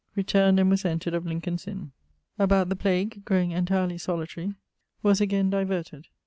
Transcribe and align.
Returnd 0.17 0.59
and 0.59 0.71
was 0.71 0.83
entred 0.83 1.13
of 1.13 1.27
Lincoln's 1.27 1.67
Inne. 1.67 1.91
About 2.39 2.69
the 2.69 2.75
plague, 2.75 3.23
growing 3.23 3.51
entirely 3.51 3.99
solitary, 3.99 4.55
was 5.03 5.21
again 5.21 5.51
diverted. 5.51 6.07